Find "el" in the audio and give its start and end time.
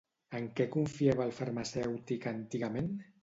1.27-1.35